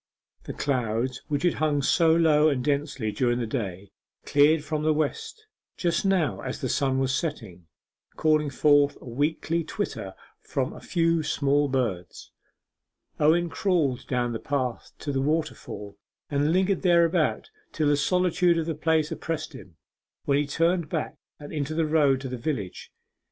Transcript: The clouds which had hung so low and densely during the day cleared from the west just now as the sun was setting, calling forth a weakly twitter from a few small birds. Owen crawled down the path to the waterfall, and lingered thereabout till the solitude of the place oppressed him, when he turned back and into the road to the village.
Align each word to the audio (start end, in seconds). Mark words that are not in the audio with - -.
The 0.45 0.53
clouds 0.53 1.21
which 1.27 1.43
had 1.43 1.53
hung 1.53 1.83
so 1.83 2.11
low 2.15 2.49
and 2.49 2.63
densely 2.65 3.11
during 3.11 3.37
the 3.37 3.45
day 3.45 3.91
cleared 4.25 4.63
from 4.63 4.81
the 4.81 4.95
west 4.95 5.45
just 5.77 6.05
now 6.05 6.39
as 6.41 6.59
the 6.59 6.69
sun 6.69 6.97
was 6.97 7.13
setting, 7.13 7.67
calling 8.15 8.49
forth 8.49 8.97
a 8.99 9.05
weakly 9.05 9.63
twitter 9.63 10.15
from 10.41 10.73
a 10.73 10.81
few 10.81 11.21
small 11.21 11.67
birds. 11.67 12.31
Owen 13.19 13.47
crawled 13.47 14.07
down 14.07 14.33
the 14.33 14.39
path 14.39 14.89
to 14.97 15.11
the 15.11 15.21
waterfall, 15.21 15.99
and 16.31 16.51
lingered 16.51 16.81
thereabout 16.81 17.51
till 17.71 17.87
the 17.87 17.95
solitude 17.95 18.57
of 18.57 18.65
the 18.65 18.73
place 18.73 19.11
oppressed 19.11 19.53
him, 19.53 19.77
when 20.25 20.39
he 20.39 20.47
turned 20.47 20.89
back 20.89 21.15
and 21.39 21.53
into 21.53 21.75
the 21.75 21.85
road 21.85 22.19
to 22.21 22.27
the 22.27 22.37
village. 22.37 22.91